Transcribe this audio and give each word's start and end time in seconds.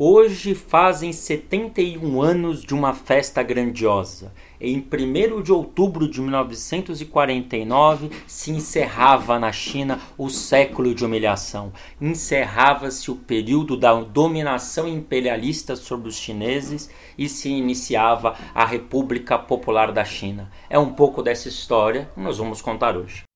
Hoje 0.00 0.54
fazem 0.54 1.12
71 1.12 2.22
anos 2.22 2.62
de 2.62 2.72
uma 2.72 2.94
festa 2.94 3.42
grandiosa. 3.42 4.32
Em 4.60 4.78
1 4.78 5.42
de 5.42 5.50
outubro 5.50 6.08
de 6.08 6.20
1949 6.20 8.08
se 8.24 8.52
encerrava 8.52 9.40
na 9.40 9.50
China 9.50 9.98
o 10.16 10.30
século 10.30 10.94
de 10.94 11.04
humilhação. 11.04 11.72
Encerrava-se 12.00 13.10
o 13.10 13.16
período 13.16 13.76
da 13.76 13.92
dominação 14.00 14.86
imperialista 14.86 15.74
sobre 15.74 16.08
os 16.08 16.14
chineses 16.14 16.88
e 17.18 17.28
se 17.28 17.48
iniciava 17.48 18.36
a 18.54 18.64
República 18.64 19.36
Popular 19.36 19.90
da 19.90 20.04
China. 20.04 20.48
É 20.70 20.78
um 20.78 20.92
pouco 20.92 21.24
dessa 21.24 21.48
história 21.48 22.08
que 22.14 22.20
nós 22.20 22.38
vamos 22.38 22.62
contar 22.62 22.96
hoje. 22.96 23.27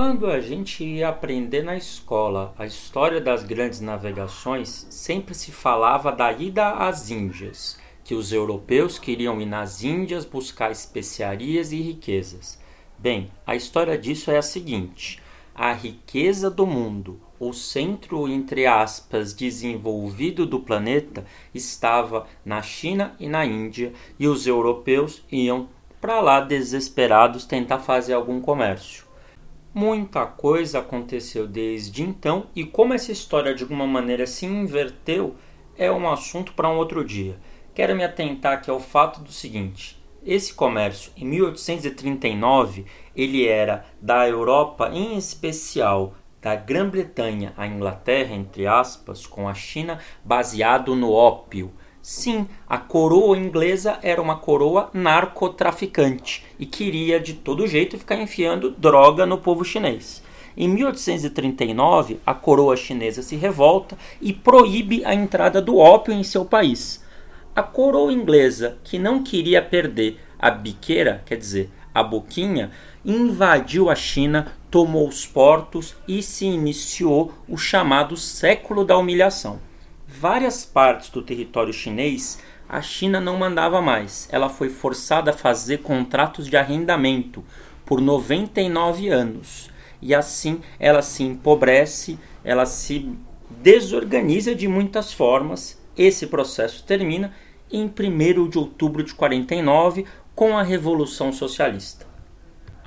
Quando 0.00 0.28
a 0.28 0.38
gente 0.38 0.84
ia 0.84 1.08
aprender 1.08 1.64
na 1.64 1.76
escola 1.76 2.54
a 2.56 2.64
história 2.64 3.20
das 3.20 3.42
grandes 3.42 3.80
navegações, 3.80 4.86
sempre 4.88 5.34
se 5.34 5.50
falava 5.50 6.12
da 6.12 6.30
ida 6.30 6.70
às 6.70 7.10
Índias, 7.10 7.80
que 8.04 8.14
os 8.14 8.32
europeus 8.32 8.96
queriam 8.96 9.40
ir 9.40 9.46
nas 9.46 9.82
Índias 9.82 10.24
buscar 10.24 10.70
especiarias 10.70 11.72
e 11.72 11.80
riquezas. 11.80 12.60
Bem, 12.96 13.28
a 13.44 13.56
história 13.56 13.98
disso 13.98 14.30
é 14.30 14.38
a 14.38 14.42
seguinte: 14.42 15.20
a 15.52 15.72
riqueza 15.72 16.48
do 16.48 16.64
mundo, 16.64 17.18
o 17.40 17.52
centro 17.52 18.28
entre 18.28 18.66
aspas 18.66 19.34
desenvolvido 19.34 20.46
do 20.46 20.60
planeta, 20.60 21.26
estava 21.52 22.24
na 22.44 22.62
China 22.62 23.16
e 23.18 23.28
na 23.28 23.44
Índia, 23.44 23.92
e 24.16 24.28
os 24.28 24.46
europeus 24.46 25.24
iam 25.28 25.68
para 26.00 26.20
lá 26.20 26.40
desesperados 26.40 27.44
tentar 27.44 27.80
fazer 27.80 28.12
algum 28.12 28.40
comércio. 28.40 29.07
Muita 29.74 30.24
coisa 30.24 30.78
aconteceu 30.78 31.46
desde 31.46 32.02
então 32.02 32.46
e 32.56 32.64
como 32.64 32.94
essa 32.94 33.12
história 33.12 33.54
de 33.54 33.62
alguma 33.62 33.86
maneira 33.86 34.26
se 34.26 34.46
inverteu 34.46 35.36
é 35.76 35.92
um 35.92 36.10
assunto 36.10 36.54
para 36.54 36.70
um 36.70 36.76
outro 36.76 37.04
dia. 37.04 37.38
Quero 37.74 37.94
me 37.94 38.02
atentar 38.02 38.54
aqui 38.54 38.70
ao 38.70 38.80
fato 38.80 39.20
do 39.20 39.30
seguinte: 39.30 40.02
esse 40.24 40.54
comércio 40.54 41.12
em 41.16 41.24
1839 41.26 42.86
ele 43.14 43.46
era 43.46 43.84
da 44.00 44.26
Europa, 44.26 44.90
em 44.92 45.16
especial 45.16 46.14
da 46.40 46.54
Grã-Bretanha 46.54 47.52
à 47.56 47.66
Inglaterra, 47.66 48.34
entre 48.34 48.66
aspas, 48.66 49.26
com 49.26 49.48
a 49.48 49.54
China, 49.54 49.98
baseado 50.24 50.96
no 50.96 51.12
ópio 51.12 51.72
Sim, 52.00 52.46
a 52.66 52.78
coroa 52.78 53.36
inglesa 53.36 53.98
era 54.02 54.22
uma 54.22 54.36
coroa 54.36 54.88
narcotraficante 54.94 56.44
e 56.58 56.64
queria 56.64 57.18
de 57.18 57.34
todo 57.34 57.66
jeito 57.66 57.98
ficar 57.98 58.16
enfiando 58.16 58.70
droga 58.70 59.26
no 59.26 59.38
povo 59.38 59.64
chinês. 59.64 60.22
Em 60.56 60.68
1839, 60.68 62.20
a 62.24 62.34
coroa 62.34 62.76
chinesa 62.76 63.20
se 63.20 63.36
revolta 63.36 63.98
e 64.20 64.32
proíbe 64.32 65.04
a 65.04 65.12
entrada 65.12 65.60
do 65.60 65.76
ópio 65.76 66.14
em 66.14 66.22
seu 66.22 66.44
país. 66.44 67.04
A 67.54 67.62
coroa 67.62 68.12
inglesa, 68.12 68.78
que 68.84 68.98
não 68.98 69.22
queria 69.22 69.60
perder 69.60 70.20
a 70.38 70.50
biqueira, 70.50 71.22
quer 71.26 71.36
dizer, 71.36 71.68
a 71.92 72.02
boquinha, 72.02 72.70
invadiu 73.04 73.90
a 73.90 73.94
China, 73.96 74.52
tomou 74.70 75.08
os 75.08 75.26
portos 75.26 75.96
e 76.06 76.22
se 76.22 76.46
iniciou 76.46 77.32
o 77.48 77.56
chamado 77.56 78.16
século 78.16 78.84
da 78.84 78.96
humilhação 78.96 79.67
várias 80.18 80.64
partes 80.64 81.10
do 81.10 81.22
território 81.22 81.72
chinês, 81.72 82.42
a 82.68 82.82
China 82.82 83.20
não 83.20 83.38
mandava 83.38 83.80
mais. 83.80 84.28
Ela 84.32 84.48
foi 84.48 84.68
forçada 84.68 85.30
a 85.30 85.34
fazer 85.34 85.78
contratos 85.78 86.48
de 86.48 86.56
arrendamento 86.56 87.44
por 87.86 88.00
99 88.00 89.08
anos. 89.08 89.70
E 90.02 90.14
assim 90.14 90.60
ela 90.78 91.02
se 91.02 91.22
empobrece, 91.22 92.18
ela 92.42 92.66
se 92.66 93.10
desorganiza 93.48 94.54
de 94.54 94.66
muitas 94.66 95.12
formas. 95.12 95.80
Esse 95.96 96.26
processo 96.26 96.84
termina 96.84 97.32
em 97.70 97.84
1 97.84 98.48
de 98.48 98.58
outubro 98.58 99.02
de 99.04 99.14
49 99.14 100.04
com 100.34 100.58
a 100.58 100.62
Revolução 100.62 101.32
Socialista. 101.32 102.06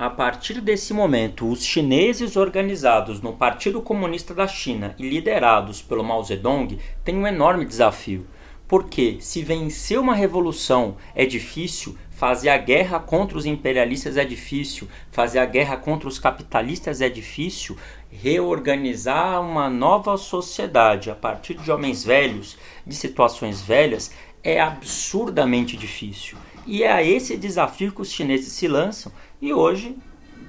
A 0.01 0.09
partir 0.09 0.59
desse 0.61 0.95
momento, 0.95 1.47
os 1.47 1.63
chineses 1.63 2.35
organizados 2.35 3.21
no 3.21 3.33
Partido 3.33 3.83
Comunista 3.83 4.33
da 4.33 4.47
China 4.47 4.95
e 4.97 5.07
liderados 5.07 5.79
pelo 5.79 6.03
Mao 6.03 6.23
Zedong 6.23 6.79
têm 7.05 7.15
um 7.15 7.27
enorme 7.27 7.65
desafio. 7.65 8.25
Porque 8.67 9.17
se 9.19 9.43
vencer 9.43 9.99
uma 9.99 10.15
revolução 10.15 10.97
é 11.13 11.23
difícil, 11.23 11.95
fazer 12.09 12.49
a 12.49 12.57
guerra 12.57 12.99
contra 12.99 13.37
os 13.37 13.45
imperialistas 13.45 14.17
é 14.17 14.25
difícil, 14.25 14.87
fazer 15.11 15.37
a 15.37 15.45
guerra 15.45 15.77
contra 15.77 16.09
os 16.09 16.17
capitalistas 16.17 16.99
é 16.99 17.07
difícil, 17.07 17.77
reorganizar 18.09 19.39
uma 19.39 19.69
nova 19.69 20.17
sociedade 20.17 21.11
a 21.11 21.15
partir 21.15 21.53
de 21.53 21.71
homens 21.71 22.03
velhos, 22.03 22.57
de 22.87 22.95
situações 22.95 23.61
velhas, 23.61 24.11
é 24.43 24.59
absurdamente 24.59 25.77
difícil. 25.77 26.39
E 26.65 26.83
é 26.83 26.91
a 26.91 27.03
esse 27.03 27.35
desafio 27.37 27.91
que 27.91 28.01
os 28.01 28.11
chineses 28.11 28.53
se 28.53 28.67
lançam 28.67 29.11
e 29.41 29.53
hoje 29.53 29.97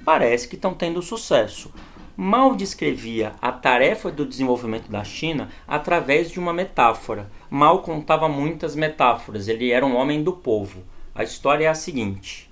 parece 0.05 0.47
que 0.47 0.55
estão 0.55 0.73
tendo 0.73 1.01
sucesso. 1.01 1.71
Mal 2.15 2.55
descrevia 2.55 3.33
a 3.41 3.51
tarefa 3.51 4.11
do 4.11 4.23
desenvolvimento 4.23 4.87
da 4.89 5.03
China 5.03 5.49
através 5.67 6.29
de 6.29 6.39
uma 6.39 6.53
metáfora. 6.53 7.31
Mal 7.49 7.81
contava 7.81 8.29
muitas 8.29 8.75
metáforas, 8.75 9.47
ele 9.47 9.71
era 9.71 9.85
um 9.85 9.95
homem 9.95 10.23
do 10.23 10.31
povo. 10.31 10.83
A 11.15 11.23
história 11.23 11.65
é 11.65 11.67
a 11.67 11.73
seguinte: 11.73 12.49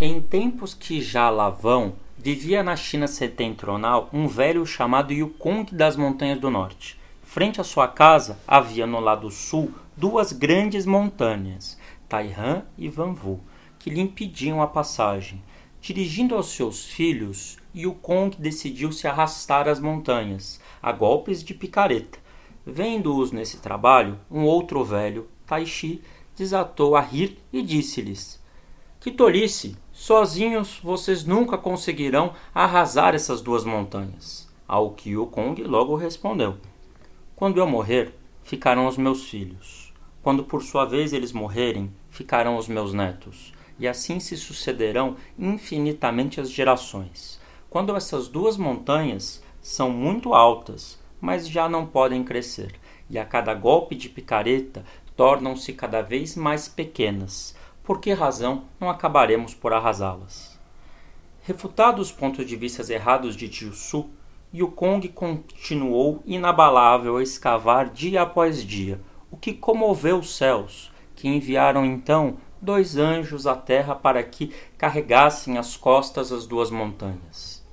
Em 0.00 0.22
tempos 0.22 0.72
que 0.72 1.02
já 1.02 1.28
lá 1.28 1.50
vão, 1.50 1.96
vivia 2.16 2.62
na 2.62 2.76
China 2.76 3.06
setentrional 3.06 4.08
um 4.10 4.26
velho 4.26 4.64
chamado 4.64 5.12
Yukong 5.12 5.74
das 5.74 5.96
Montanhas 5.96 6.40
do 6.40 6.48
Norte. 6.48 6.98
Frente 7.22 7.60
à 7.60 7.64
sua 7.64 7.86
casa 7.86 8.38
havia 8.48 8.86
no 8.86 9.00
lado 9.00 9.30
sul 9.30 9.70
duas 9.96 10.32
grandes 10.32 10.86
montanhas, 10.86 11.78
Taihan 12.08 12.64
e 12.76 12.88
Vanvu, 12.88 13.40
que 13.78 13.90
lhe 13.90 14.00
impediam 14.00 14.62
a 14.62 14.66
passagem. 14.66 15.42
Dirigindo 15.80 16.34
aos 16.34 16.46
seus 16.46 16.86
filhos, 16.86 17.58
Yukong 17.76 18.34
decidiu 18.38 18.90
se 18.90 19.06
arrastar 19.06 19.68
às 19.68 19.78
montanhas, 19.78 20.60
a 20.82 20.90
golpes 20.90 21.44
de 21.44 21.52
picareta. 21.52 22.18
Vendo-os 22.64 23.32
nesse 23.32 23.58
trabalho, 23.58 24.18
um 24.30 24.44
outro 24.44 24.82
velho, 24.82 25.28
Taishi, 25.46 26.00
desatou 26.34 26.96
a 26.96 27.00
rir 27.00 27.38
e 27.52 27.60
disse-lhes: 27.62 28.40
Que 28.98 29.10
tolice! 29.10 29.76
Sozinhos 29.92 30.80
vocês 30.82 31.24
nunca 31.24 31.58
conseguirão 31.58 32.32
arrasar 32.54 33.14
essas 33.14 33.40
duas 33.42 33.64
montanhas. 33.64 34.48
Ao 34.66 34.90
que 34.90 35.10
Yukong 35.10 35.62
logo 35.64 35.94
respondeu: 35.94 36.56
Quando 37.36 37.58
eu 37.58 37.66
morrer, 37.66 38.14
ficarão 38.42 38.86
os 38.86 38.96
meus 38.96 39.24
filhos. 39.24 39.83
Quando 40.24 40.42
por 40.42 40.62
sua 40.62 40.86
vez 40.86 41.12
eles 41.12 41.32
morrerem, 41.32 41.92
ficarão 42.08 42.56
os 42.56 42.66
meus 42.66 42.94
netos 42.94 43.52
e 43.78 43.86
assim 43.86 44.18
se 44.18 44.38
sucederão 44.38 45.16
infinitamente 45.38 46.40
as 46.40 46.50
gerações. 46.50 47.38
Quando 47.68 47.94
essas 47.94 48.26
duas 48.26 48.56
montanhas 48.56 49.42
são 49.60 49.90
muito 49.90 50.32
altas, 50.32 50.98
mas 51.20 51.46
já 51.46 51.68
não 51.68 51.84
podem 51.84 52.24
crescer, 52.24 52.74
e 53.10 53.18
a 53.18 53.24
cada 53.26 53.52
golpe 53.52 53.94
de 53.94 54.08
picareta 54.08 54.82
tornam-se 55.14 55.74
cada 55.74 56.00
vez 56.00 56.36
mais 56.36 56.68
pequenas. 56.68 57.54
Por 57.82 58.00
que 58.00 58.14
razão 58.14 58.64
não 58.80 58.88
acabaremos 58.88 59.52
por 59.52 59.74
arrasá-las? 59.74 60.58
Refutados 61.42 62.08
os 62.08 62.12
pontos 62.16 62.46
de 62.46 62.56
vista 62.56 62.90
errados 62.90 63.36
de 63.36 63.46
Tio 63.46 63.74
Su, 63.74 64.08
Yukong 64.54 65.06
continuou 65.08 66.22
inabalável 66.24 67.18
a 67.18 67.22
escavar 67.22 67.90
dia 67.90 68.22
após 68.22 68.64
dia, 68.64 68.98
o 69.34 69.36
que 69.36 69.52
comoveu 69.52 70.20
os 70.20 70.36
céus, 70.36 70.92
que 71.16 71.26
enviaram 71.26 71.84
então 71.84 72.36
dois 72.62 72.96
anjos 72.96 73.48
à 73.48 73.56
terra 73.56 73.92
para 73.92 74.22
que 74.22 74.52
carregassem 74.78 75.58
as 75.58 75.76
costas 75.76 76.30
as 76.30 76.46
duas 76.46 76.70
montanhas. 76.70 77.66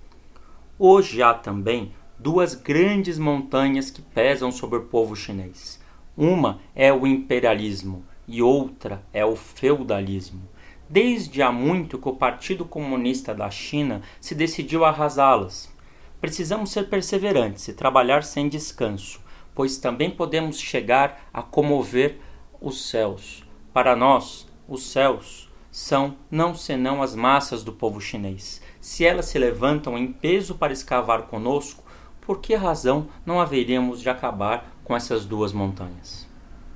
Hoje 0.79 1.21
há 1.21 1.35
também 1.35 1.93
duas 2.17 2.55
grandes 2.55 3.19
montanhas 3.19 3.91
que 3.91 4.01
pesam 4.01 4.51
sobre 4.51 4.79
o 4.79 4.85
povo 4.85 5.15
chinês. 5.15 5.79
Uma 6.17 6.59
é 6.73 6.91
o 6.91 7.05
imperialismo 7.05 8.03
e 8.27 8.41
outra 8.41 9.03
é 9.13 9.23
o 9.23 9.35
feudalismo. 9.35 10.41
Desde 10.89 11.43
há 11.43 11.51
muito 11.51 11.99
que 11.99 12.09
o 12.09 12.15
Partido 12.15 12.65
Comunista 12.65 13.35
da 13.35 13.51
China 13.51 14.01
se 14.19 14.33
decidiu 14.33 14.83
a 14.83 14.89
arrasá-las. 14.89 15.71
Precisamos 16.19 16.71
ser 16.71 16.89
perseverantes 16.89 17.67
e 17.67 17.73
trabalhar 17.73 18.23
sem 18.23 18.49
descanso, 18.49 19.21
pois 19.53 19.77
também 19.77 20.09
podemos 20.09 20.59
chegar 20.59 21.29
a 21.33 21.41
comover 21.41 22.17
os 22.59 22.89
céus. 22.89 23.43
Para 23.73 23.95
nós, 23.95 24.47
os 24.67 24.83
céus 24.83 25.49
são 25.71 26.15
não 26.29 26.53
senão 26.53 27.01
as 27.01 27.15
massas 27.15 27.63
do 27.63 27.71
povo 27.71 28.01
chinês. 28.01 28.61
Se 28.79 29.05
elas 29.05 29.25
se 29.25 29.39
levantam 29.39 29.97
em 29.97 30.11
peso 30.11 30.55
para 30.55 30.73
escavar 30.73 31.23
conosco, 31.23 31.83
por 32.19 32.39
que 32.39 32.53
razão 32.55 33.07
não 33.25 33.39
haveríamos 33.39 34.01
de 34.01 34.09
acabar 34.09 34.75
com 34.83 34.95
essas 34.95 35.25
duas 35.25 35.53
montanhas? 35.53 36.29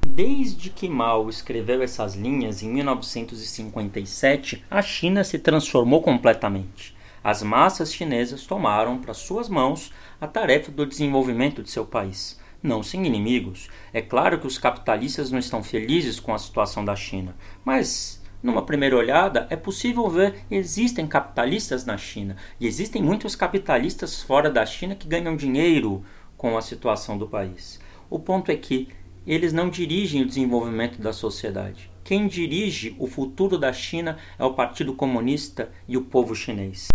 Desde 0.07 0.69
que 0.69 0.87
Mao 0.87 1.29
escreveu 1.29 1.81
essas 1.81 2.15
linhas 2.15 2.63
em 2.63 2.69
1957, 2.69 4.63
a 4.71 4.81
China 4.81 5.25
se 5.25 5.37
transformou 5.37 6.01
completamente. 6.01 6.95
As 7.21 7.43
massas 7.43 7.93
chinesas 7.93 8.45
tomaram 8.45 8.97
para 8.99 9.13
suas 9.13 9.49
mãos 9.49 9.91
a 10.21 10.27
tarefa 10.27 10.71
do 10.71 10.85
desenvolvimento 10.85 11.61
de 11.61 11.69
seu 11.69 11.85
país. 11.85 12.39
Não 12.65 12.81
sem 12.81 13.05
inimigos. 13.05 13.69
É 13.93 14.01
claro 14.01 14.39
que 14.39 14.47
os 14.47 14.57
capitalistas 14.57 15.29
não 15.29 15.37
estão 15.37 15.61
felizes 15.61 16.19
com 16.19 16.33
a 16.33 16.39
situação 16.39 16.83
da 16.83 16.95
China, 16.95 17.35
mas 17.63 18.19
numa 18.41 18.65
primeira 18.65 18.97
olhada, 18.97 19.45
é 19.51 19.55
possível 19.55 20.09
ver 20.09 20.45
existem 20.49 21.05
capitalistas 21.05 21.85
na 21.85 21.95
China 21.95 22.35
e 22.59 22.65
existem 22.65 23.03
muitos 23.03 23.35
capitalistas 23.35 24.23
fora 24.23 24.49
da 24.49 24.65
China 24.65 24.95
que 24.95 25.07
ganham 25.07 25.35
dinheiro 25.35 26.03
com 26.35 26.57
a 26.57 26.61
situação 26.61 27.19
do 27.19 27.27
país. 27.27 27.79
O 28.09 28.17
ponto 28.17 28.51
é 28.51 28.55
que 28.55 28.87
eles 29.27 29.53
não 29.53 29.69
dirigem 29.69 30.23
o 30.23 30.27
desenvolvimento 30.27 30.99
da 30.99 31.13
sociedade. 31.13 31.91
Quem 32.03 32.27
dirige 32.27 32.95
o 32.97 33.05
futuro 33.05 33.59
da 33.59 33.71
China 33.71 34.17
é 34.39 34.43
o 34.43 34.55
Partido 34.55 34.93
Comunista 34.93 35.69
e 35.87 35.97
o 35.97 36.01
povo 36.01 36.35
chinês. 36.35 36.87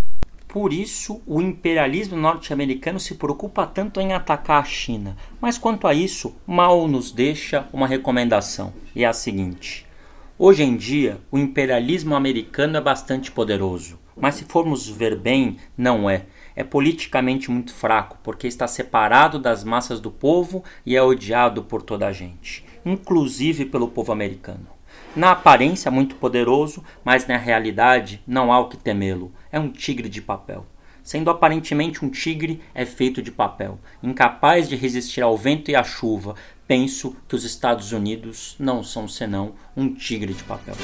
Por 0.53 0.73
isso, 0.73 1.23
o 1.29 1.41
imperialismo 1.41 2.17
norte-americano 2.17 2.99
se 2.99 3.15
preocupa 3.15 3.65
tanto 3.69 4.01
em 4.01 4.13
atacar 4.13 4.61
a 4.61 4.65
China. 4.65 5.17
Mas 5.41 5.57
quanto 5.57 5.87
a 5.87 5.95
isso, 5.95 6.35
Mao 6.45 6.89
nos 6.89 7.13
deixa 7.13 7.69
uma 7.73 7.87
recomendação, 7.87 8.73
e 8.93 9.05
é 9.05 9.07
a 9.07 9.13
seguinte: 9.13 9.87
Hoje 10.37 10.65
em 10.65 10.77
dia, 10.77 11.21
o 11.31 11.39
imperialismo 11.39 12.17
americano 12.17 12.77
é 12.77 12.81
bastante 12.81 13.31
poderoso, 13.31 13.97
mas 14.17 14.35
se 14.35 14.45
formos 14.45 14.89
ver 14.89 15.17
bem, 15.17 15.57
não 15.79 16.11
é. 16.11 16.27
É 16.57 16.65
politicamente 16.65 17.49
muito 17.49 17.73
fraco, 17.73 18.19
porque 18.21 18.49
está 18.49 18.67
separado 18.67 19.39
das 19.39 19.63
massas 19.63 20.01
do 20.01 20.11
povo 20.11 20.65
e 20.85 20.97
é 20.97 21.03
odiado 21.03 21.63
por 21.63 21.81
toda 21.81 22.09
a 22.09 22.13
gente, 22.13 22.65
inclusive 22.85 23.67
pelo 23.67 23.87
povo 23.87 24.11
americano. 24.11 24.67
Na 25.15 25.33
aparência, 25.33 25.91
muito 25.91 26.15
poderoso, 26.15 26.85
mas 27.05 27.27
na 27.27 27.37
realidade 27.37 28.23
não 28.27 28.53
há 28.53 28.61
o 28.61 28.69
que 28.69 28.77
temê-lo. 28.77 29.33
É 29.51 29.59
um 29.59 29.69
tigre 29.69 30.09
de 30.09 30.23
papel. 30.23 30.67
Sendo 31.03 31.31
aparentemente 31.31 32.05
um 32.05 32.11
tigre, 32.11 32.63
é 32.75 32.85
feito 32.85 33.23
de 33.23 33.33
papel, 33.33 33.79
incapaz 34.03 34.69
de 34.69 34.77
resistir 34.77 35.23
ao 35.23 35.37
vento 35.37 35.71
e 35.71 35.75
à 35.75 35.83
chuva, 35.83 36.37
penso 36.67 37.17
que 37.27 37.35
os 37.35 37.43
Estados 37.43 37.91
Unidos 37.91 38.55
não 38.59 38.85
são 38.85 39.09
senão 39.09 39.55
um 39.77 39.93
tigre 39.93 40.33
de 40.33 40.45
papel. 40.45 40.77